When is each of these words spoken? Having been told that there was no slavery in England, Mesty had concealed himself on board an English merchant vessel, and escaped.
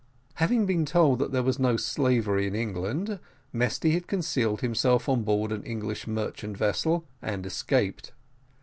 Having 0.37 0.65
been 0.65 0.83
told 0.83 1.19
that 1.19 1.31
there 1.31 1.43
was 1.43 1.59
no 1.59 1.77
slavery 1.77 2.47
in 2.47 2.55
England, 2.55 3.19
Mesty 3.53 3.91
had 3.91 4.07
concealed 4.07 4.61
himself 4.61 5.07
on 5.07 5.21
board 5.21 5.51
an 5.51 5.61
English 5.61 6.07
merchant 6.07 6.57
vessel, 6.57 7.05
and 7.21 7.45
escaped. 7.45 8.11